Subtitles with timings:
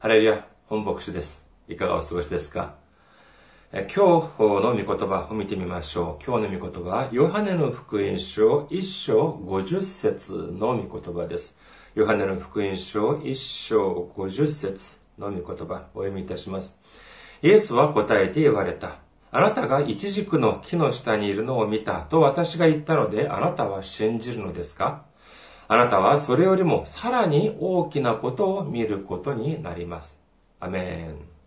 [0.00, 1.44] ハレルヤ、本牧師です。
[1.68, 2.76] いかがお過ごしですか？
[3.72, 6.24] 今日の御言葉を見てみましょう。
[6.24, 11.58] 今日の御言葉は、ヨハネの福音書1章50節の御言葉です。
[11.96, 16.78] ヨハネの福音書1章50節の御言葉、お読みいたします。
[17.42, 18.98] イエスは答えて言われた。
[19.32, 25.07] あなたがイチジクの木の下にいるのを見たと私が言ったので、あなたは信じるのですか？
[25.68, 30.18] あなたはそれよりもさらに大きなことを見ることになります。
[30.60, 31.38] アメン。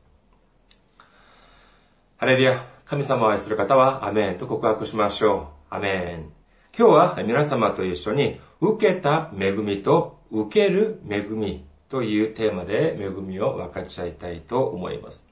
[2.17, 2.65] ハレルヤ。
[2.85, 5.75] 神様を愛する方は、アメンと告白しましょう。
[5.75, 6.31] アメン。
[6.77, 15.30] 今日は皆様と一緒に、受けた恵みと受ける恵みというテーマで恵みを分かち合いたいと思います。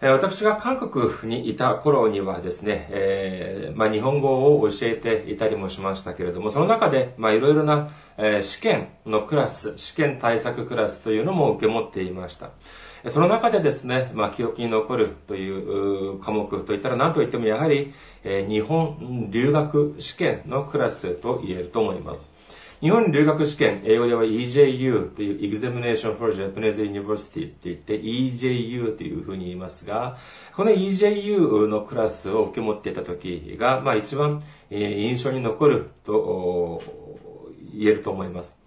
[0.00, 12.50] 私が韓国にいた頃にはですね、えー、まあ、日本語を教えていたりもしましたけれども、その中で、ま、いろいろな、え、試験のクラス、試験対策クラスというのも受け持っていました。
[13.08, 22.33] その中でですね、まあ、記憶に残るという科目といったら何と言ってもやはり、え、日本留学試験のクラスと言えると思います。
[22.84, 30.18] 日本留学試験、英語では EJU という Examination for Japanese University って言って EJU というふうに言いますが、
[30.54, 36.82] この EJU のクラスを受け持っていた時が、まあ一番印象に残ると
[37.72, 38.63] 言えると思います。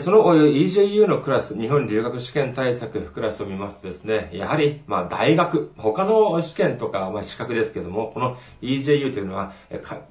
[0.00, 9.54] その EJU のクラス、日本留学試験対策クラスを見ますとですね、やはり、まあ大学、他の試験とか、まあ資格ですけども、この EJU というのは、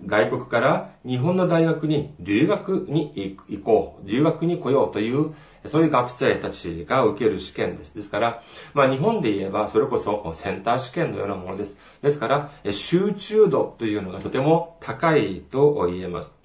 [0.08, 5.36] 外国から日本の大学に留学に行こう、留学に来ようという、
[5.68, 7.94] そういう学生たちが受ける試験です。
[7.94, 8.42] ですから、
[8.74, 11.78] まあ日本で言えば、それこそセンター試験のようなものです。
[12.02, 16.37] ですから、集中度というのがとても高いと言えます。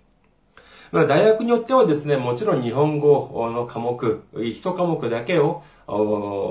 [0.92, 5.62] 大学によってはですね、もちろん日本語の科目、一科目だけを、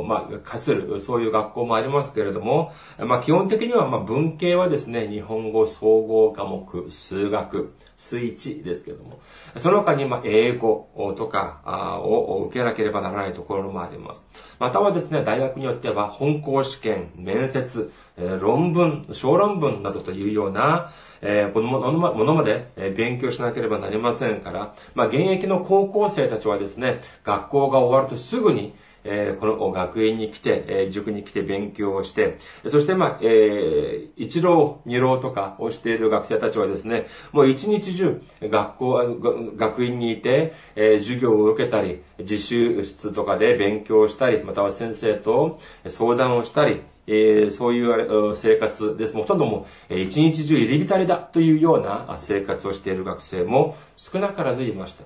[0.08, 9.20] まあ、課する、そういう学校もありますけれども、まあ、基本的には、まあ、文系はですね、日本語総合科目、数学、数一ですけれども、
[9.58, 14.26] その他に、まあ、英語とかを受けなければならないところもあります。
[14.58, 20.92] またはですね、大学によっては、本校試験、面接、論文、小論文などというような、
[21.22, 28.73] えー、このものまで勉強しなければなりませんから、まあ、現役の高校生たちはですね、学校が終わるとすぐに、
[29.04, 39.17] えー、この学園に来て、えー、塾に来て勉強をして、そして、まあ、えー、一浪、二浪とかをしている学生たちはですね、もう一日中、学校、
[39.55, 49.14] 学院にいて、えー、授業を受けたり、自習室とかで勉強したり、または先生と相談をしたり、えー、そういう生活です。
[49.14, 55.04] もうほとんどもう、一日中入り浸りだというような生活をしている学生も少なからずいました。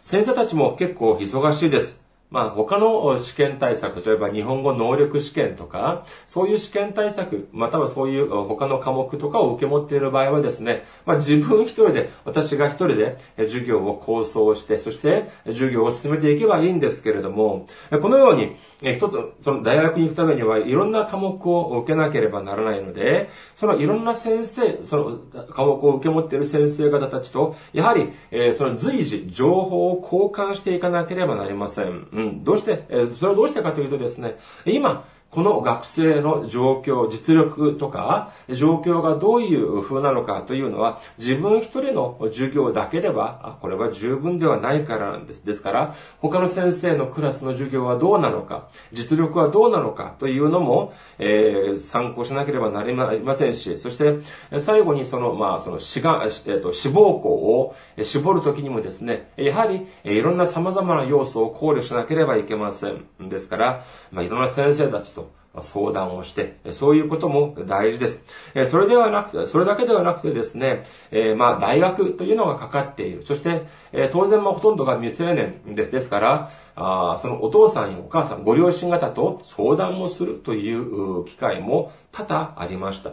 [0.00, 2.07] 先生たちも結構忙しいです。
[2.30, 28.12] まあ他の試験対策、例えば日本語能力試験とか、そういう試験対策、またはそういう他の科目とかを受け持っている場合はですね、まあ自分一人で、私が一人で授業を構想して、そして授業を進めていけばいいんですけれども、このように、一つ、その大学に行くためにはいろんな科目を受けなければならないので、そのいろんな先生、その科目を受け持っている先生方たちと、やはり、
[28.52, 32.06] その随時情報を交換していかなければなりません。
[32.18, 34.36] うん、どうして、えー、それはどうしてかというとですね、
[34.66, 45.44] 今、この学生の状況、実力とか、状況がどういう風なのかというのは、自分一人の授業だけでは、これは十分ではないからなんです。
[45.44, 54.20] ですから、他の先生のクラスの授業はどうなのか、実力はどうなのかというのも、えー、参考しなければなりませんし、そして、
[54.60, 63.04] 最後にその、まあ、その志願、えー、と志望校を絞るときにもですね、やはり、いろんな様々な要素を考慮しなければいけません。
[63.20, 65.27] ですから、まあ、いろんな先生たちと
[65.60, 68.24] 相談をして、そういうことも大事です。
[68.70, 73.22] それではなくて、それだけではなくてですね、え、まあ、大学というのがかかっている。
[73.22, 75.92] そして、え当然、まあほとんどが未成年です。
[75.92, 83.12] ですから、あそのお父さんやお母さん、ご両親方と相談をするという機会も多々ありました。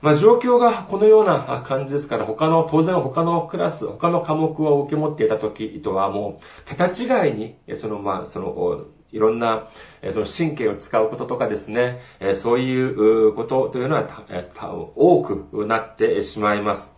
[0.00, 9.68] まあ、状況がこのような感じですから、他の、当然他のクラス、他の科目を受け持っていた時とはもう、桁違いに、その、まあ、その、いろんな、
[10.12, 12.00] その神経を使うこととかですね、
[12.34, 14.06] そういうことというのは
[14.96, 16.97] 多くなってしまいます。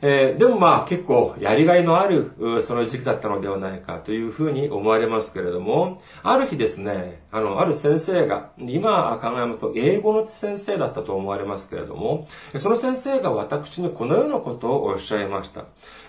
[0.00, 15.64] えー、でもまあ結構やりがいのあるその時期だったのではないかというふうに思われますけれども、ある日ですね、あの、ある先生が、今考えますと英語の先生だったと思われますけれども、その先生が私にこのようなことをおっしゃいました。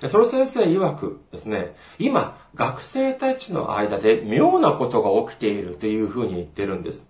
[0.07, 7.03] その先生曰くですね、今、学生たちの間で妙なことが起きているというふうに言ってるんです。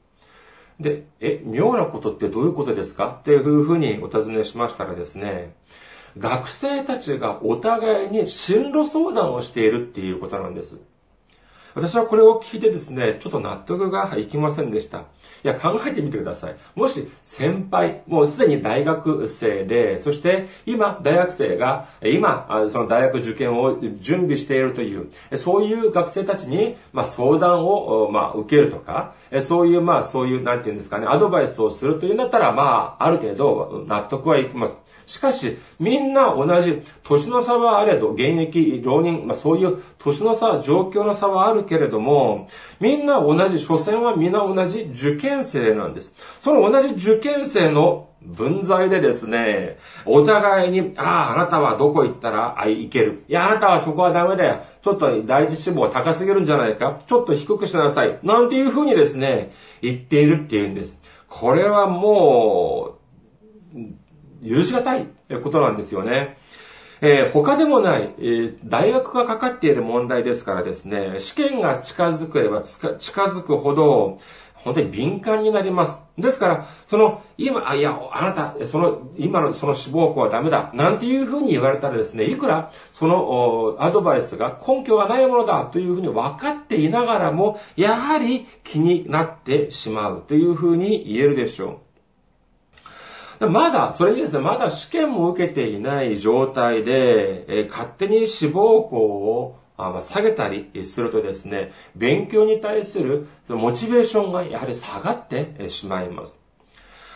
[0.80, 3.18] で、え、妙なことってどういうことですか？
[3.20, 5.54] っていうふうにお尋ねしましたらですね、
[6.20, 10.80] 学生たちがお互いに進路相談をしているっていうことなんです。
[11.76, 15.00] 私はこれを聞いてですね、ちょっと納得がいきませんでした。
[15.00, 15.04] い
[15.44, 16.56] や、考えてみてください。
[16.76, 34.76] もし先輩、もうすでに大学生で、そして今大学生が、今、その大学受験を準備しているという、そういう学生たちに、まあ、相談を、まあ、受けるとか、そういう、まあ、そういう、なんていうんですかね、アドバイスをするというんだったら、まあ、ある程度納得はいきます。
[35.10, 42.48] しかし、みんな同じ、年の差はあれど、現役、浪人、まあそういう年の差、状況の差はあるけれども、
[42.80, 46.14] みんな同じ、所詮はみんな同じ受験生なんです。
[46.40, 53.24] その同じ受験生の分際でですね、お互いに、ああ、あなたはどこ行ったら、あ、行ける。
[53.28, 54.62] いや、あなたはそこはダメだよ。
[54.84, 57.00] ちょっと第一志望高すぎるんじゃないか。
[57.08, 58.20] ちょっと低くしなさい。
[58.22, 60.96] なんていうふうにですね、言っているっていうんです。
[61.28, 62.98] これはも
[63.74, 63.80] う、
[64.48, 65.08] 許しがたい
[65.44, 66.38] ことなんですよね。
[67.02, 74.20] えー、他でもない、えー、大学がかかっている問題ですからですね、試験が近づけば近づくほど、
[74.64, 75.98] 本当に敏感になります。
[76.18, 91.78] ですから、その、今、あ、いや、あなた、その、今のその志望校はダメだ、なんていうふうに言われたらですね、いくら、その、アドバイスが根拠がないものだというふうに分かっていながらも、やはり気になってしまうというふうに言えるでしょう。
[93.40, 106.40] まだ、それにですね、まだ試験も受けていない状態で、え、勝手に志望校をあ下げたりするとですね、勉強に対するモチベーションがやはり下がってしまいます。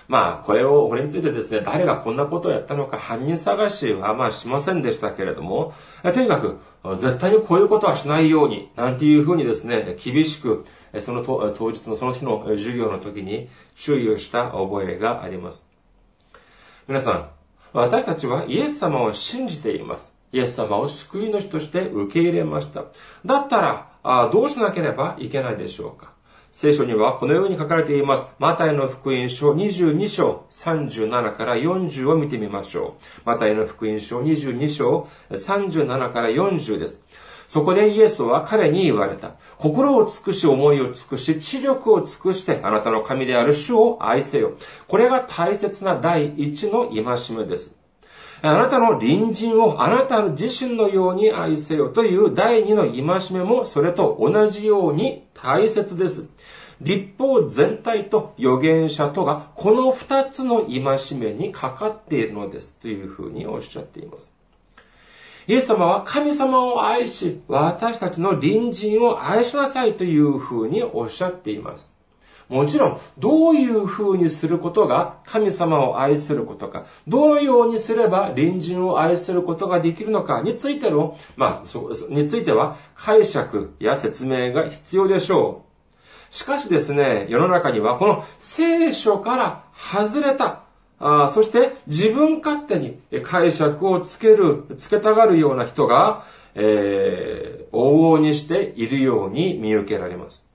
[0.08, 5.74] まあ、これを、これについてですね、誰がこんなことをやったのか犯人探しはまあしませんでしたけれども、
[6.04, 6.60] とにかく、
[6.96, 10.66] 絶対にこういうことはしないように、なんていうふうにですね、厳しく、
[11.00, 15.73] その当日のその日の授業の時に注意をした覚えがあります。
[16.86, 17.30] 皆さん、
[17.72, 20.14] 私たちはイエス様を信じています。
[20.34, 22.84] イエス様を救い主として受け入れました。
[23.26, 26.12] だったら、あどうしなければいけないでしょうか
[26.52, 28.28] 聖書にはこのように書かれています。
[28.38, 33.22] マタイの福音書22章37から40を見てみましょう。
[33.24, 37.02] マタイの福音書22章37から40です。
[37.48, 39.36] そこでイエスは彼に言われた。
[39.57, 44.54] 心を尽くし、思いを尽くし、知力を尽くして、あなたの神である主を愛せよ。
[44.88, 47.75] これが大切な第一の戒めです。
[48.45, 56.28] あなたの隣人をあなた自身のように愛せよという第二の戒めもそれと同じように大切です。
[56.81, 64.34] 立法全体と預言者とがこの二つの戒めにかかっているのですというふうにおっしゃっています。
[65.48, 71.94] イエス様は神様を愛し、私たちの隣人を愛しなさいというふうにおっしゃっています。
[72.50, 85.74] もちろん、どういうふうにすることが神様を愛することか、どのようにすれば隣人を愛することができるのかについての、まあ、そ、については解釈や説明が必要でしょう。
[86.34, 90.62] しかしですね、世の中にはこの聖書から外れた
[91.06, 96.24] あそして自分勝手に解釈をつける、つけたがるような人が、
[96.56, 100.46] えー、往々にしているように見受けられます。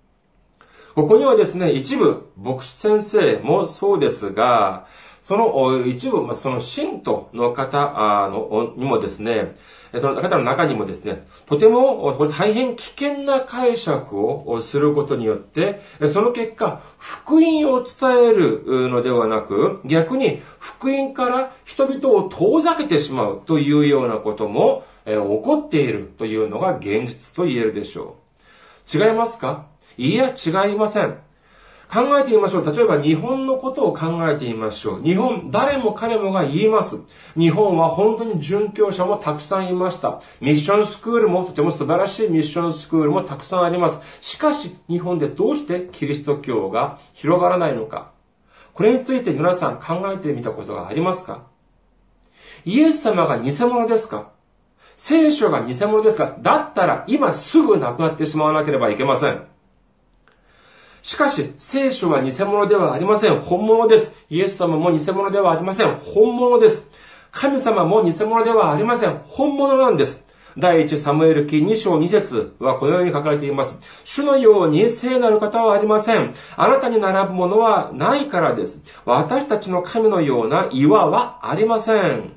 [0.95, 4.87] ここにはですね、一部、牧師先生もそうですが、
[5.29, 9.57] その一部、その信徒の方のにもですね、
[10.01, 28.17] その方の中にもですね、とても大変危険な解釈をすることによって、その結果、福音を伝えるのではなく、逆に福音から人々を遠ざけてしまうというようなことも起こっているというのが現実と言えるでしょ
[28.91, 28.99] う。
[28.99, 29.67] 違いますか？
[29.99, 31.19] いや、違いません。
[31.93, 32.77] 考えてみましょう。
[32.77, 35.03] 例えば日本のことを考えてみましょう。
[35.03, 37.03] 日本、誰も彼もが言います。
[37.37, 40.21] 日本は本当に殉教者もたくさんいました。
[40.41, 44.01] ミッションスクールもとても素晴らしいミッションスクールもたくさんあります。
[44.21, 48.11] しかし、日本でどうしてキリスト教が広がらないのか。
[48.75, 51.47] これについて皆さん考えてみたことがありますか？
[52.65, 54.31] イエス様が偽物ですか？
[54.95, 56.37] 聖書が偽物ですか？
[56.41, 59.43] だったら今すぐ亡くなってしまわなければいけません。
[61.03, 63.41] しかし、聖書は偽物ではありません。
[63.41, 64.13] 本物です。
[64.31, 65.97] イエス様も偽物ではありません。
[65.97, 66.85] 本物です。
[67.31, 69.21] 神様も偽物ではありません。
[69.27, 70.25] 本物なんです。
[70.59, 73.79] 第一サムエル記2章2節はこのように書かれています。
[74.05, 76.35] 主のように聖なる方はありません。
[76.57, 78.83] あなたに並ぶものはないからです。
[79.05, 82.33] 私たちの神のような岩はありません。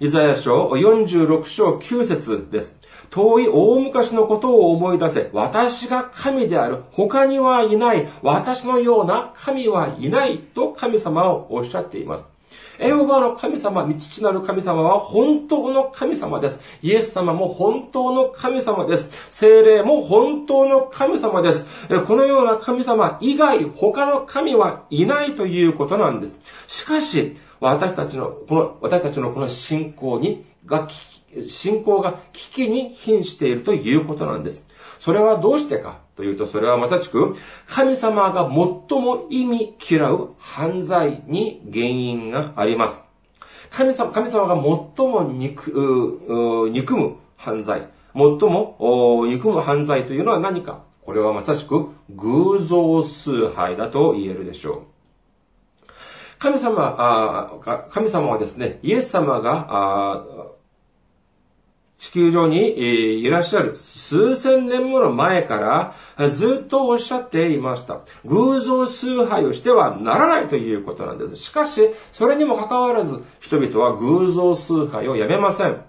[0.00, 2.80] イザヤ書46章9節です。
[3.10, 5.30] 遠い大昔のことを思い出せ。
[5.32, 6.82] 私が神である。
[6.90, 8.08] 他にはいない。
[8.22, 10.38] 私のような神はいない。
[10.38, 12.36] と神様はおっしゃっています。
[12.78, 16.60] エホバの神様、父なる神様は本当の神様です。
[16.82, 19.10] イエス様も本当の神様です。
[19.30, 21.64] 精霊も本当の神様です。
[22.06, 26.38] このような神様以外、他の神はいないということなんです。
[26.66, 30.86] しかし、私たちの、この、私たちのこの信仰に、が、
[31.48, 34.64] 信仰が危機に瀕しているということなんです。
[34.98, 37.34] それはどうしてかというと、それはまさしく、
[37.68, 43.00] 神様が最も意味嫌う犯罪に原因があります。
[43.70, 54.82] 神様神様が最も憎憎む犯罪、最も憎む犯罪というのは何かこれはまさしく偶像崇拝だと言えるでしょう。
[56.38, 60.48] 神様、神様はですね、イエス様が、
[62.06, 68.00] 地球上にいらっしゃる数千年もの前からずっとおっしゃっていました。
[68.24, 71.36] 偶像崇拝をしてはならないということなんです。
[71.36, 75.82] しかし、それにもかかわらず、人々は偶像崇拝をやめません。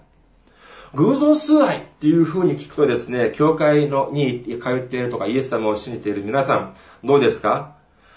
[0.94, 7.76] 偶像崇拝っていう風に聞くとですね、教会のに通っているとかイエス様を信じている皆さん、どうですか？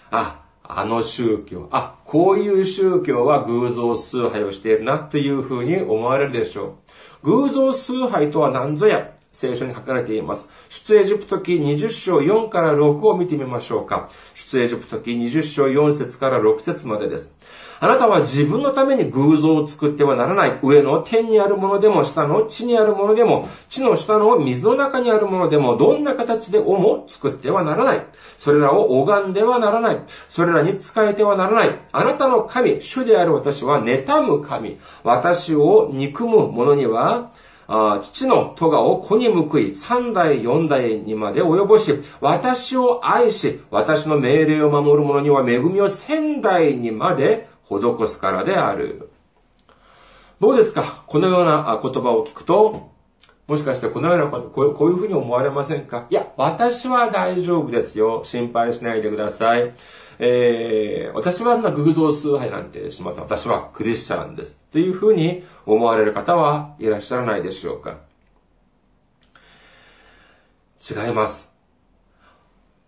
[0.09, 6.80] あ、あの宗教、あ、こういう宗教は偶像崇拝をしているなというふうに思われるでしょう。
[7.23, 9.11] 偶像崇拝とは何ぞや。
[9.31, 10.49] 聖書に書かれています。
[10.69, 14.09] 出エジプト記20章4から6を見てみましょうか。
[14.33, 17.33] 出エジプト記20章4節から6節までです。
[17.79, 20.59] あなたは自分のために偶像を作ってはならない。
[20.61, 28.05] 上の天にあるものでも、下の地にあるものでも、地の下の水の中にあるものでも、どんな形でをも作ってはならない。
[28.37, 30.01] それらを拝んではならない。
[30.27, 31.79] それらに仕えてはならない。
[31.91, 34.77] あなたの神、主である私は妬む神。
[35.03, 37.31] 私を憎む者には、
[38.01, 49.09] 父の戸川を子に報い、三代四代にまで及ぼし、私を愛し、私の命令を守る者には恵みを仙代にまで施すからである。
[50.39, 51.03] どうですか？
[51.07, 52.89] このような言葉を聞くと、
[53.47, 56.07] もしかしてこのようなこと、こういうふうに思われませんか？
[56.09, 58.23] いや、私は大丈夫ですよ。
[58.25, 59.73] 心配しないでください。
[60.23, 63.23] えー、私は偶像崇拝なんてしません。
[63.23, 64.59] 私はクリスチャンです。
[64.71, 68.01] というふうに思われる方はいらっしゃらないでしょうか
[70.79, 71.51] 違います。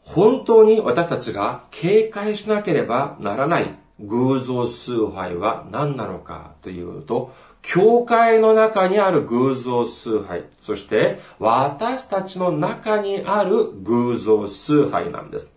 [0.04, 15.53] 本当に私たちが警戒しなければならない偶像崇拝は何なのかというと、教会の中にある偶像崇拝、そして私たちの中にある偶像崇拝なんです。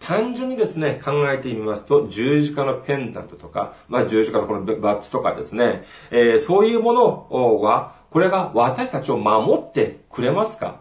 [0.00, 10.80] 単純にですね、考えてみますと、十字架のペンダントとか、まあ十字架のこのバッジとかですね、えー、そういうものは、これが私たちを守ってくれますか？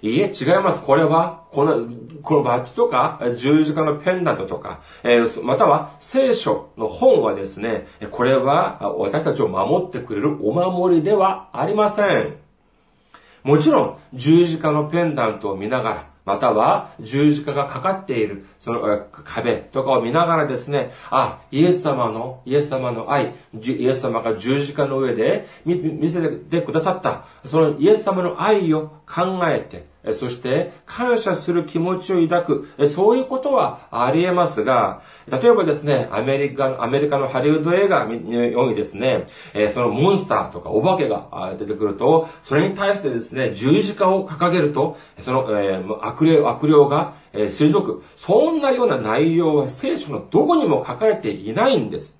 [0.00, 0.80] いいえ、違います。
[0.80, 1.88] これは、この、
[2.22, 12.36] このバッジとか、十字架のペンダントとか、えー、または聖書の本はですね、これは私たちを守ってくれるお守りではありません。
[13.42, 39.26] もちろん、十字架のペンダントを見ながら、または十字架がかかっている、その壁とかを見ながらですね、あ、イエス様の、イエス様の愛、イエス様が十字架の上で見せてくださった、そのイエス様の愛を考えて、そして感謝する気持ちを抱く、そういうことはあり得ますが、例えばですね、アメリカ、アメリカのハリウッド映画のようにですね、
[39.74, 45.46] そのモンスターとかお化けが出てくると、それに対してですね、十字架を掲げると、その、
[46.02, 48.02] 悪霊、悪霊が退く。
[48.16, 52.18] そんなような内容は聖書のどこにも書かれていないんです。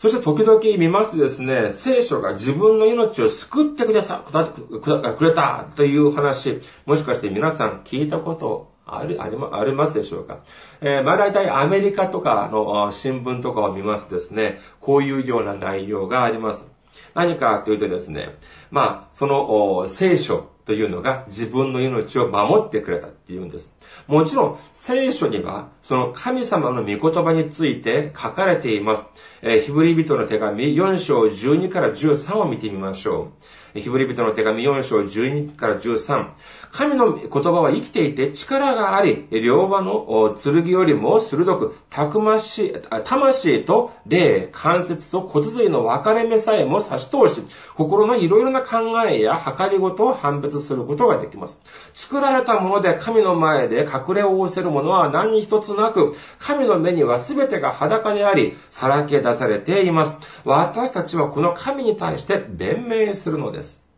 [0.00, 10.38] そして時々見ますとですね、聖書が自分の命を救ってくださ、くれたという話、もしかして皆さん聞いたことあり、ありありますでしょうか？
[10.80, 16.66] えー、まあ大体アメリカとかの新聞とかを見ますとですね、こういうような内容があります。
[17.12, 18.38] 何かというとですね、
[18.70, 23.72] まあ、その聖書というのが自分の命を守ってくれたっていうんです。
[24.06, 29.06] もちろん、聖書には、その神様の御言葉について書かれています。
[29.42, 33.32] えー、ヒブリ人の手紙4章12から13を見てみましょ
[33.74, 33.80] う。
[33.80, 36.30] ヒブリ人の手紙4章12から13。
[36.72, 42.74] 神の言葉は生きていて力があり、両刃の剣よりも鋭く、たくましい、
[43.04, 47.42] 魂と霊、関節と骨髄の分かれ目さえも差し通し、
[47.74, 51.60] 心のいろいろな考えや計りごとを判別することができます。
[51.92, 60.18] 作られたもので神の前で隠れを仰せるものは何一つなく、神の目には全てが裸であり、さらけ出されています。
[60.44, 63.89] 私たちはこの神に対して弁明するのです。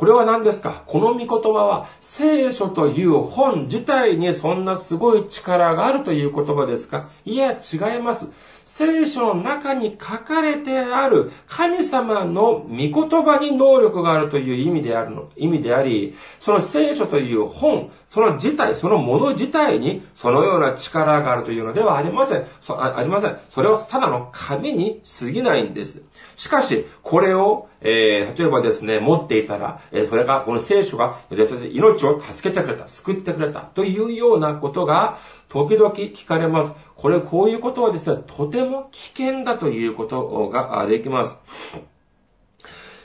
[0.00, 0.82] これは何ですか？
[0.86, 7.10] この御言葉は聖書という本自体にそんなすごい力があるという言葉ですか？
[7.26, 8.32] いや、違います。
[8.72, 12.92] 聖書の中に書かれてある神様の御言
[13.24, 22.44] 葉に能力があるという意味であるの、意味であり、その聖書という本、その自体、そのもの自体にそのような力があるというのではありません。
[22.68, 23.38] あありません。
[23.48, 26.04] それはただの紙に過ぎないんです。
[26.36, 36.72] しかし、これを、えー、例えばですね、持っていたら、えー、それが、この聖書が、命を助けてくれた、救ってくれた、というようなことが、時々聞かれます。
[37.00, 41.40] これ、こういうことはですね、とても危険だということができます。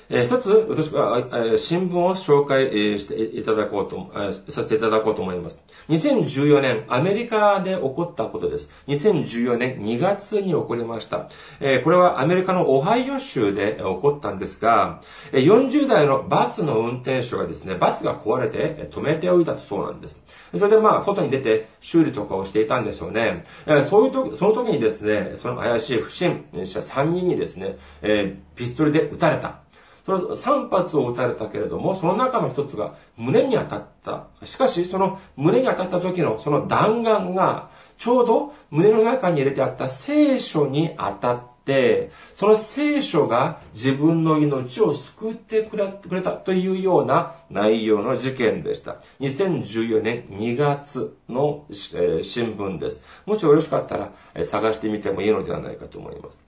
[0.10, 5.64] えー、一つ、私は、えー、新聞を紹介、えー、していただこうと、えー、させていただこうと思います。
[5.90, 8.72] 2014年、アメリカで起こったことです。
[8.88, 11.30] 2014年2月に起こりました。
[11.60, 20.24] えー、これはアメリカのオハイオ州で起こったんですが、40代のバスの運転手がですね、バスが壊れて止めておいたそうなんです。
[20.56, 23.44] それでまあ、外に出て修理とかをしていたんでしょうね。
[23.66, 29.65] えー、そういうと、その時にですね、その怪しい不審者3人にですね、えー、ピストルで撃たれた。
[30.06, 34.28] その3発を撃たれたけれども、その中の一つが胸に当たった。
[34.46, 48.98] しかし、その胸に当たった時のその弾丸が、ちょうど胸の中に入れてあった聖書に当たって、その聖書が自分の命を救ってくれたというような内容の事件でした。
[49.22, 53.02] 2014年2月の新聞です。
[53.26, 54.12] もしよろしかったら
[54.44, 56.45] 探してみてもいいのではないかと思います。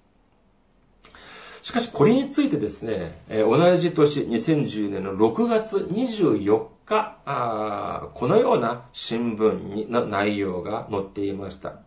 [1.68, 11.82] しかしこれについてですね、え同じ年2010年の6月24日、あこのような新聞にの内容が載っていました。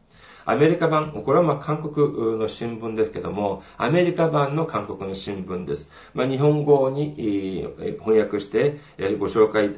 [0.44, 5.90] アメリカ版、これはまあ韓国の新聞ですけども、アメリカ版の韓国の新聞です。
[6.12, 7.66] まあ、日本語に
[8.00, 8.80] 翻訳して
[9.18, 9.70] ご紹介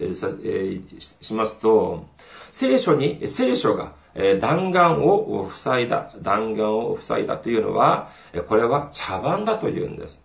[1.21, 2.07] しますと、
[2.51, 8.11] 聖書に、聖書が弾丸を塞いだ、弾丸を塞いだというのは、
[8.49, 10.23] これは茶番だというんです。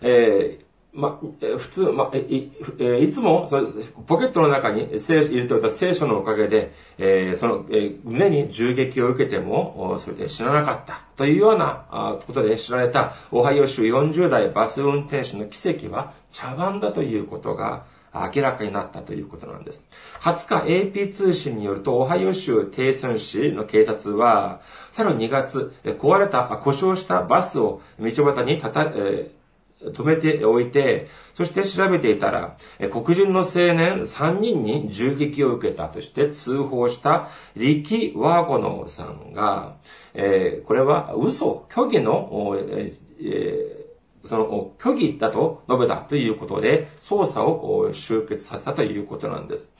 [0.00, 1.20] えーま、
[1.58, 2.50] 普通、ま、い、
[3.04, 3.46] いつも、
[4.06, 11.02] ポケットの中に聖入れておいた聖書のおかげで、えー、その、えー、胸に銃撃を受けても、それで死ななかった。
[11.16, 17.84] というようなことで知られた、オハイオ州40代バス運転手の奇跡は茶番だということが、
[18.34, 19.84] 明らかになったということなんです。
[20.20, 32.56] 20日 AP 通信によると、オハイオ州テイソン市の警察は、さらに2月、壊れた、故障したバスを道端にたた、えー、止めておいて、そして調べていたら、
[32.90, 39.76] 黒人の青年3人に銃撃を受けたとして通報したリキ・ワーゴノさんが、
[40.14, 43.75] えー、これは嘘、虚偽の、えー
[44.26, 49.70] その虚偽だと述べたということで、捜査を終結させたということなんです。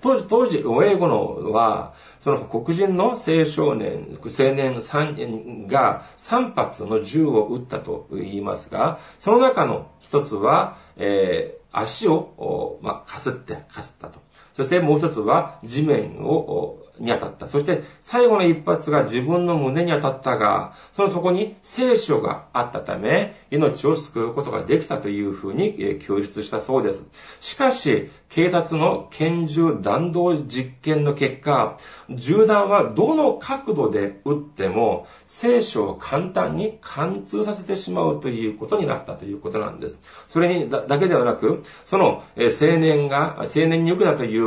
[0.00, 0.62] 当時、当時、英
[0.96, 14.20] 語のは、その黒人の青少年、青年3人が3発の銃を撃ったと言いますが、その中の一つは、えー、足を、まあ、かすって、かすったと。
[14.54, 17.48] そしてもう一つは地面をに当たった。
[17.48, 27.04] そして最後の一発が自分の胸に当たったが、そのとこに聖書があったため、命を救うことができたというふうに供述したそうです。
[27.40, 31.78] しかし、警察の拳銃弾道実験の結果、
[32.10, 39.98] 銃弾はどの角度で撃っても、聖書を簡単に貫通させてしまうということになったということなんです。
[40.28, 44.46] それにだけではなく、その青年が、青年に行くなという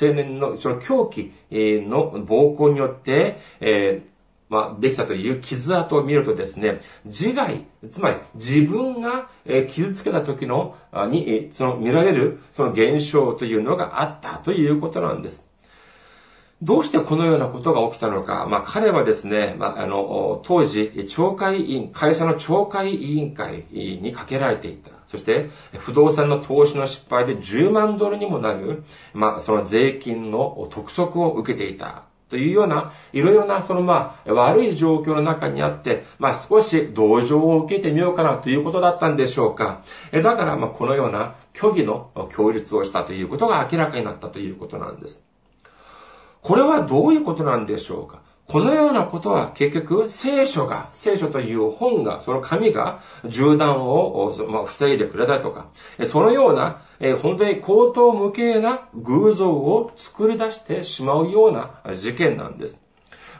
[0.00, 4.12] 青年のその狂気の暴行によって、えー
[4.52, 9.30] まあ、できたという傷跡を見るとですね、自害、つまり自分が
[9.70, 10.76] 傷つけた時の、
[11.08, 15.46] に、その見られる、その現象というのがあったということなんです。
[16.60, 18.46] どうしてこのようなことが起きたのか。
[18.46, 24.90] まあ、彼はですね、まあ、あの、当時、懲戒委員、会社の懲戒委員会にかけられていた。
[25.12, 32.04] そして、不動産の投資の失敗で10万ドルにもなる、まあ、その税金の督促を受けていた。
[32.30, 39.82] というような、いろいろな、そのまあ、悪い状況の中にあって、まあ少し同情を受けてみようかなということだったんでしょうか。
[40.12, 45.22] えだから、まあこのような虚偽の供述をしたということが明らかになったということなんです。
[46.40, 54.34] これはどういうことなんでしょうかこのようなことは結局聖書が、聖書という本が、その紙が銃弾を、
[54.66, 55.68] 防いでくれたとか、
[56.04, 56.82] そのような、
[57.22, 62.78] 本当に高等無形な偶像を作り出してしまうような事件なんです。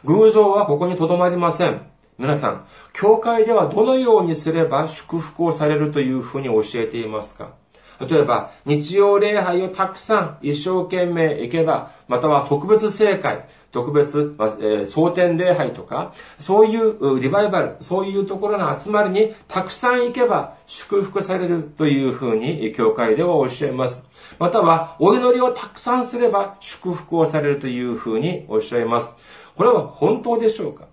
[0.05, 1.81] 偶像はここに留まりません。
[2.17, 7.53] 皆さん、教会ではどのようにすれば祝福をされるというふうに教えていますか？
[7.99, 24.05] 例えば、日曜礼拝をたくさん一生懸命行けば、または特別聖会、特別、まえー、蒼天礼拝とか、そういうリバイバル、そういうところの集まりにたくさん行けば祝福されるというふうに教会では教えます。
[24.39, 29.13] または、お祈りをたくさんすれば祝福をされるというふうにおっしゃいます。
[29.55, 30.87] これは本当でしょうか？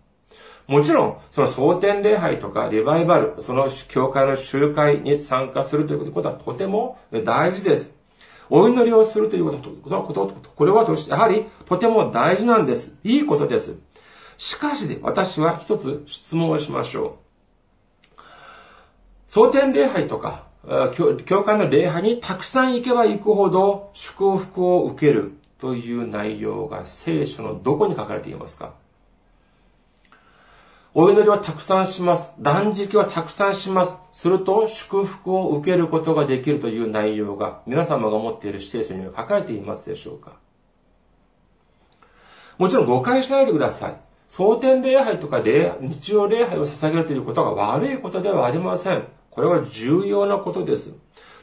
[0.66, 7.94] もちろん、その蒼天礼拝とかリバイバル、その教会の集会に参加するということはとても大事です。
[8.50, 9.70] お祈りをするということ、
[10.02, 12.96] こと、これはやはりとても大事なんです。
[13.04, 13.76] いいことです。
[14.36, 17.18] しかしで、私は一つ質問をしましょ
[18.18, 18.20] う。
[19.28, 20.44] 蒼天礼拝とか、
[21.26, 28.74] 教会の礼拝にたくさん行けば行くほど祝福を受けるという内容が聖書のどこに書かれていますか？
[30.92, 32.32] お祈りはたくさんします。
[32.40, 33.96] 断食はたくさんします。
[34.10, 40.38] すると祝福を受けることができるという内容が皆様が持っている指定書には書かれていますでしょうか
[42.58, 44.00] もちろん誤解しないでください。
[44.26, 49.04] 蒼天礼拝とか日曜礼拝を捧げるということが悪いことではありません。
[49.30, 50.92] これは重要なことです。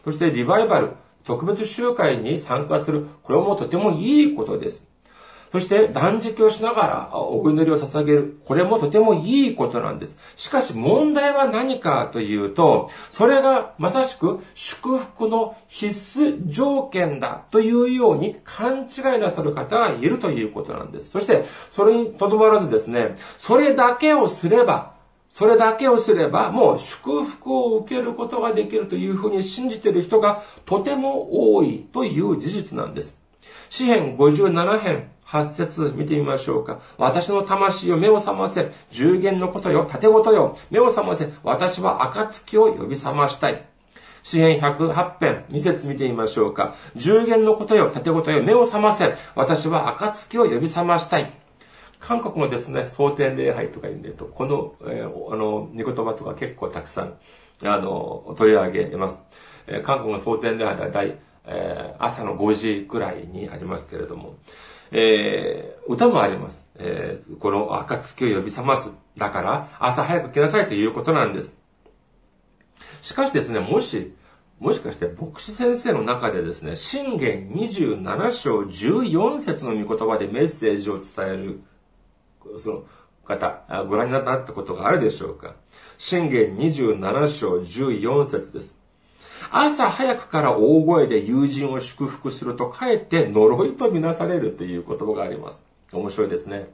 [0.04, 0.92] そしてリバイバル、
[1.24, 4.86] 特別集会に参加する、これもとてもいいことです。
[5.52, 8.40] そして断食をしながらお祈りを捧げる。
[8.46, 10.18] これもとてもいいことなんです。
[10.36, 21.10] しかし問題は何かというと、それがまさしく祝福の必須条件だというように勘違いなさる方がいるということなんです。
[21.10, 24.98] そして、それにとどまらずですね、それだけをすれば、
[25.30, 33.20] それだけをすれば、もう祝福を受けることができるというふうに信じている人がとても多いという事実なんです。
[33.70, 36.80] 詩編57編8節見てみましょうか。
[36.98, 38.72] 私の魂を目を覚ませ。
[38.92, 40.58] 十元のことよ、盾ごとよ。
[40.70, 41.30] 目を覚ませ。
[41.44, 43.68] 私は暁を呼び覚ましたい。
[44.24, 46.76] 詩編108編、2節見てみましょうか。
[46.96, 49.16] 十元のことよ、盾ごとよ、目を覚ませ。
[49.36, 51.34] 私は暁を呼び覚ましたい。
[52.00, 57.18] 韓国もですね、蒼天礼拝とか言うんでと、この、えー、あの、御言葉とか結構たくさん、
[57.64, 59.24] あの、取り上げます。
[59.66, 64.36] えー、韓国の蒼天礼拝は大、えー、朝の5時くらいにありますけれども、
[64.92, 66.68] えー、歌もあります。
[66.76, 68.94] えー、この暁を呼び覚ます。
[69.18, 71.56] だから、朝早く来なさいということなんです。
[73.02, 74.14] しかしですね、もし、
[74.60, 81.62] もしかして牧師先生の中でですね、信玄27章14節の御言葉でメッセージを伝える、
[82.58, 82.84] その
[83.26, 85.56] 方、ご覧になったことがあるでしょうか？
[85.98, 88.78] 信玄27章14節です。
[89.52, 95.64] 朝早くから大声で友人を祝福すると、かえって呪いとみなされるという言葉があります。
[95.92, 96.70] 面白いですね。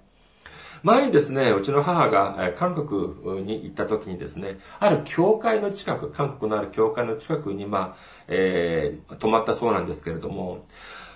[0.83, 10.65] 前にですね、うちの母が韓国に行った時にですね、ある教会の近く、韓国のある教会の近くに、まあ、えー、泊まったそうなんですけれども、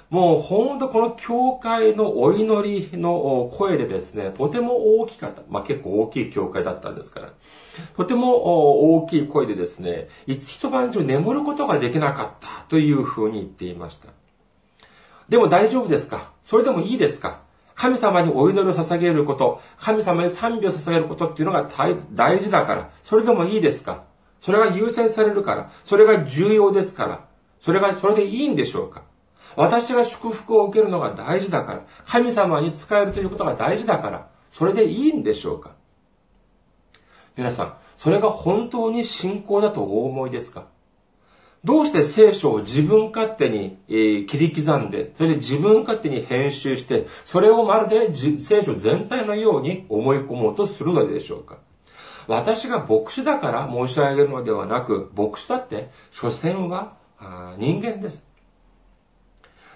[0.10, 5.41] もうほんとこの教会のお祈りの声でですね、とても大きかった。
[5.50, 7.34] まあ結構大きい教会だったんですから。
[7.96, 12.65] とても大きい声でですね、一晩中眠ることができなかった。
[12.70, 14.08] というふうに言っていました。
[15.28, 16.32] でも大丈夫ですか？
[16.43, 17.41] それでもいいですか？
[17.76, 21.70] 神様にお祈りを捧げること、神様に賛美を捧げることっていうのが
[22.13, 24.06] 大事だから、それでもいいですか？
[24.39, 27.26] それが優先されるから、それが重要ですから、
[27.60, 29.04] それが、それでいいんでしょうか？
[29.58, 35.72] 私が祝福を受けるのが大事だから、神様に仕えるということが大事だから、それでいいんでしょうか？
[37.36, 40.67] 皆さん、それが本当に信仰だとお思いですか？
[41.63, 51.58] どうして聖書を自分勝手に、切り刻んで、そして自分勝手に編集して、それをまるで聖書全体のように思い込もうとするのでしょうか？
[52.28, 56.93] 私が牧師だから申し上げるのではなく、牧師だって、所詮は
[57.58, 58.24] 人間です。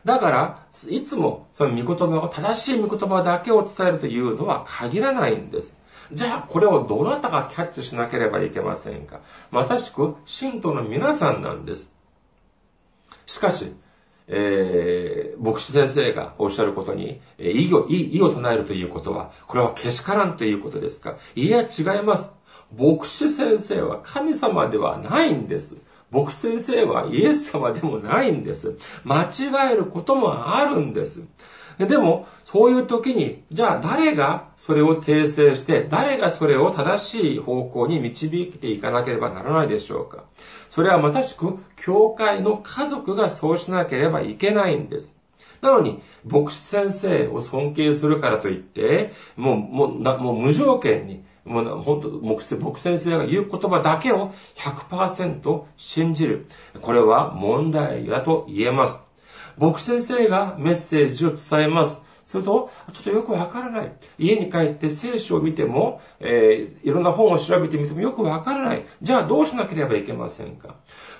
[0.06, 5.78] だから、いつもその御言葉を、正しい御言葉だけを伝えるというのは限らないんです。
[6.12, 11.92] じゃあ、これをどなたがキャッチしなければいけませんかまさしく、信徒の皆さんなんです。
[13.26, 13.74] しかし、
[14.28, 22.32] えー、牧師先生がおっしゃることに、えー、異を、異を唱えるということは、これはけしからんということですかいや、違います。
[22.78, 25.78] 牧師先生は神様ではないんです。
[26.12, 28.78] 牧師先生はイエス様でもないんです。
[29.04, 31.24] 間違えることもあるんです。
[31.80, 40.26] でも、そういう時に、じゃあ誰がそれを訂正して、誰がそれを正しい方向に導いていかなければならないでしょうか。
[40.70, 45.16] それはまさしく、教会の家族がそうしなければいけないんです。
[45.62, 56.48] なのに、牧師先生を尊敬するからといって、もう、もう、もう無条件に、もう本当、牧先生が言う言葉だけを100%信じる。
[56.82, 59.04] これは問題だと言えます。
[59.58, 62.02] 牧先生がメッセージを伝えます。
[62.26, 63.92] すると、ちょっとよくわからない。
[64.18, 68.86] 家に帰って聖書を見ても、えー、いろんな本を調べてみてもよくわからない。
[69.02, 70.76] じゃあどうしなければいけませんか？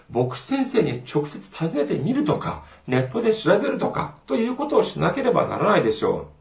[0.10, 6.41] 牧師先生に直接尋ねてみるとか、ネットで調べるとか、ということをしなければならないでしょう。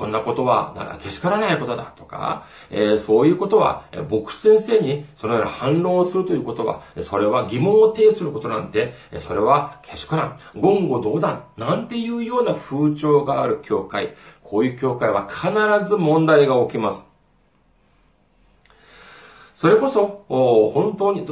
[0.00, 15.50] そんなことは、けしからないことだとか、えー、そういうことは、牧師先生にそのような反論をするということは、それは疑問を呈することなんて、それはけしからん、言語道断、なんていうような風潮がある教会、こういう教会は必
[15.86, 17.06] ず問題が起きます。
[19.54, 21.26] それこそ、本当に、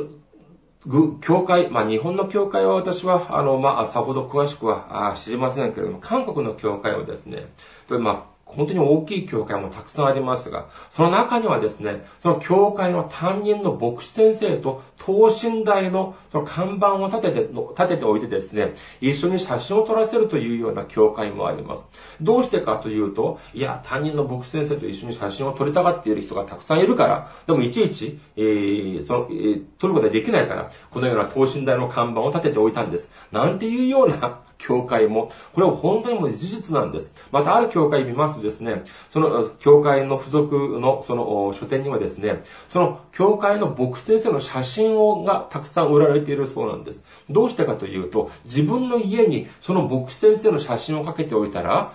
[1.22, 7.46] 教会、まあ日本の教会は私は、あの、まあさほど詳しくは知りませんけれども、韓国の教会はですね、
[7.88, 21.86] まあ本当に大きい教会もたくさんありますが、その中にはですね、その教会の担任の牧師先生と等身大のその看板を立てて、立てておいてですね、一緒に写真を撮らせるというような教会もあります。
[22.20, 33.10] どうしてかというと、いや、担任の牧師先生と一緒に写真を撮りたがっている人がたくさんいるから、でもいちいち、えー、その、えー、撮ることができないから、このような等身大の看板を立てておいたんです。
[33.30, 37.12] なんていうような教会も、これは本当にもう事実なんです。
[37.30, 47.04] またある教会見ますとですね、その教会の付属のその書店にはですね、その教会の牧師先生の写真をがたくさん売られているそうなんです。
[47.30, 51.92] どうしてかというと、自分の家にその牧師先生の写真をかけておいたら、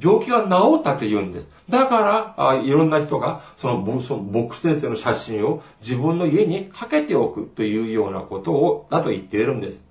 [0.00, 1.52] 病気が治ったと言うんです。
[1.68, 1.98] だか
[2.36, 9.84] ら、あいろんな人が、その、その牧師先生の写真を自分の家にかけておくというようなことを、だと言っているんです。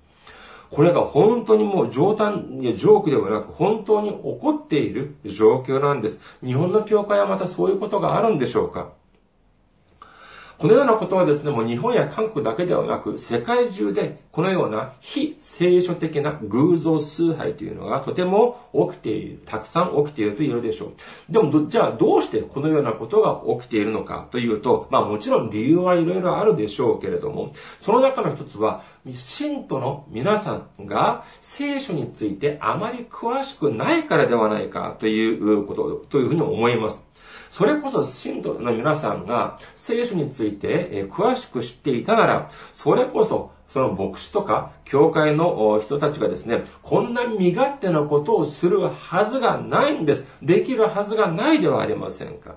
[0.72, 6.18] これが本当にもう冗談、ジョークではなく、本当に起こっている状況なんです。
[6.42, 9.01] 日本の教会はまたそういうことがあるんでしょうか？
[10.62, 20.92] このようなことはですね、もう日本や韓国だけではなく、世界中でこのような非聖書的な偶像崇拝というのがとても起きている、たくさん起きていると言えるでしょ
[21.28, 21.32] う。
[21.32, 28.82] でも、じゃあどうしてこのようなことが起きているのかというと、まあもちろん理由はいろいろあるでしょうけれども、その中の一つは、
[29.14, 37.11] 信徒の皆さんが聖書についてあまり詳しくないからではないかということ、というふうに思います。
[37.52, 50.26] それこそ信徒の皆さんが聖書について詳しく知っていたなら、それこそその牧師とか教会の人たちがですね、こんな身勝手なことをするはずがないんです。
[50.40, 52.56] できるはずがないではありませんか。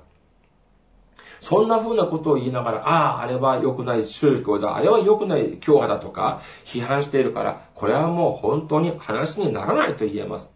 [1.42, 10.55] そんな風なことを言いながら、ああ、あれは良くない宗教だ、あれは良くない教派だとか、批判しているから、これはもう本当に話にならないと言えます。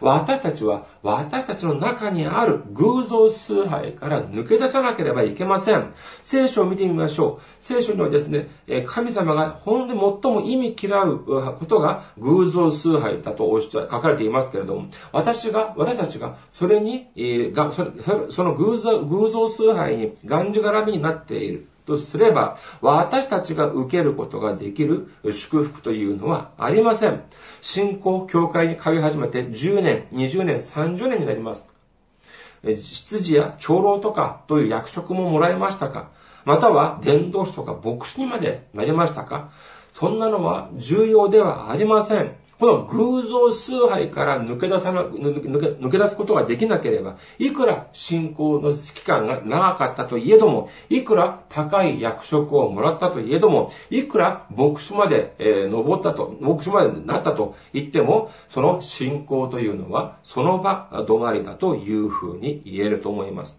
[0.00, 5.94] 私たちは私たちの中にある偶像崇拝から抜け出さなければいけません。
[6.22, 7.42] 聖書を見てみましょう。
[7.58, 8.48] 聖書にはですね、
[8.86, 17.08] 神様が本当に最も意味嫌うことが偶像崇拝だと書かれていますけれども、私が、私たちがそれに、
[18.30, 21.68] その偶像偶像崇拝にがんじがらみになっている。
[21.86, 27.22] とすれば、私たちが受けることができる祝福というのはありません。
[27.60, 31.70] 信仰、教会に通い始めて10年、20年、30年になります。
[32.64, 36.10] 執事や長老とかという役職ももらいましたか？
[36.44, 39.50] または伝道師とか牧師にまでなりましたか？
[39.92, 42.34] そんなのは重要ではありません。
[42.58, 63.58] この偶像崇拝から抜け出さな、抜け、出すことができなければ、いくら信仰の期間が長かったといえども、いくら高い役職をもらったといえども、いくら牧師まで、えー、登ったと、牧師までなったと言っても、その信仰というのは、その場止まりだというふうに言えると思います。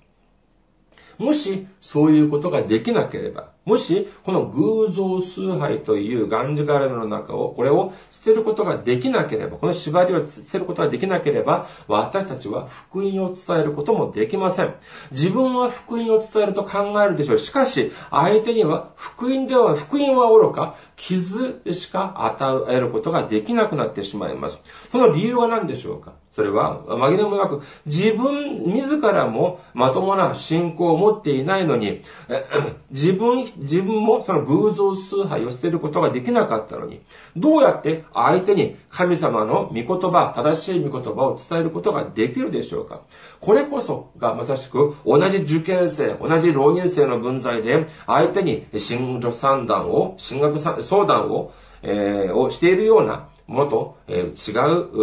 [1.19, 14.73] もし、そういうことができなければ、もし、この偶像崇拝というがんじがらめの中を、これを捨てることができなければ、この縛りを捨てることができなければ、私たちは福音を伝えることもできません。
[15.11, 17.37] 自分は福音を伝えると考えるでしょう。
[17.37, 24.63] しかし、相手には福音では、福音は愚か、傷しか与えることができなくなってしまいます。
[24.87, 26.13] その理由は何でしょうか？
[26.37, 32.01] それは、紛れもなく、自分自らもまともな信仰を持っていないのに、
[32.91, 37.01] 自分、自分もその偶像崇拝を捨てることができなかったのに、
[37.35, 43.01] どうやって相手に神様の御言葉、正しい御言葉を伝えることができるでしょうか。
[43.41, 54.51] これこそがまさしく同じ受験生、同じ浪人生の分際で、相手に進路三段を、進学相談を、えー、をしているようなものと、え、違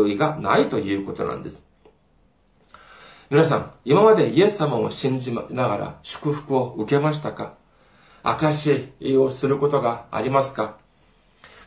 [0.04, 1.62] う意がないということなんです。
[3.30, 7.54] 皆さん、今までイエス様を信じながら祝福を受けましたか？
[8.22, 10.76] 証をすることがありますか？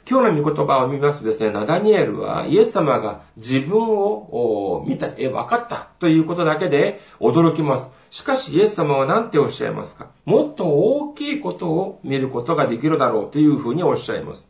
[0.09, 7.91] 今日の御言葉を見ますとですね、ナダニエルはイエス様が自分を見た、え、分かったということだけで驚きます。
[8.09, 10.07] しかしイエス様は何ておっしゃいますか？
[10.23, 14.49] もっと大きいことを見ることができるだろうというふうにおっしゃいます。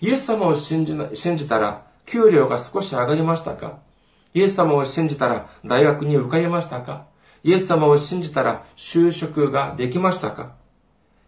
[0.00, 3.78] イエス様を信じ信じたら、給料が少し上がりましたか？
[4.32, 7.06] イエス様を信じたら、大学に受かりましたか？
[7.42, 10.52] イエス様を信じたら、就職ができましたか？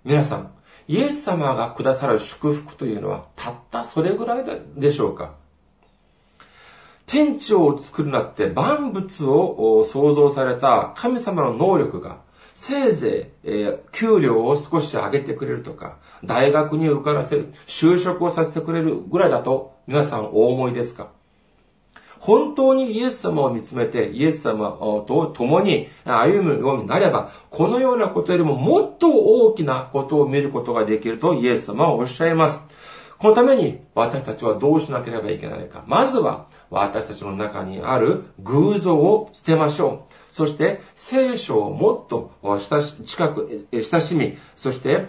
[0.05, 0.51] 皆さん、
[0.89, 4.45] イエス様がくださる祝福というのは、たったそれぐらい
[4.77, 5.35] でしょうか？
[7.07, 12.21] 天地を作るなって万物を創造された神様の能力が、
[12.55, 21.11] せいぜい、えー、給料を少し上げてくれるとか、大学に受からせる、就職をさせてくれるぐらいだと皆さんお思いですか？
[22.21, 24.71] 本当にイエス様を見つめて、イエス様
[25.09, 32.63] と共に歩むようになれば、このようなことよりももっと大きなことを見ることができるとイエス様はおっしゃいます。
[33.19, 35.83] このために私たちはどうしなければいけないか。
[35.89, 40.15] まずは私たちの中にある偶像を捨てましょう。
[40.33, 42.33] そして聖書をもっと
[43.05, 45.05] 近く、親しみ、そして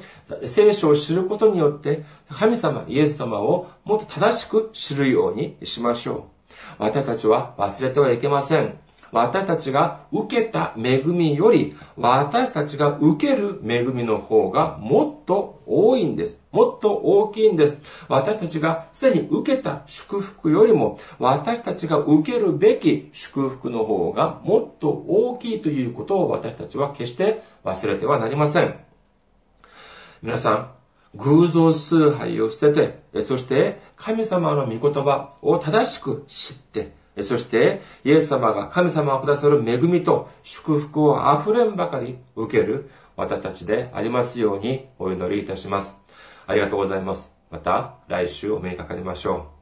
[0.45, 6.53] 聖書を知ることによって神様、イエス様をもっと正しく知るようにしましょう。
[6.77, 8.77] 私たちは忘れてはいけません。
[9.13, 16.43] 私たちが受けた恵みより、私たちが受ける恵みの方がもっと多いんです。
[16.51, 17.79] もっと大きいんです。
[18.09, 28.75] 私たちがすでに受けた祝福よりも、私たちが受けるべき祝福の方がもっと大きいということを私たちは決して忘れてはなりません。
[30.23, 30.71] 皆さん、
[31.15, 45.99] 偶像崇拝を捨てて、そして神様の御言葉を正しく知って、そして、イエス様が神様がくださる恵みと祝福を溢れんばかり受ける私たちでありますようにお祈りいたします。
[46.47, 47.31] ありがとうございます。
[47.51, 49.52] また来週お目にかかりましょう。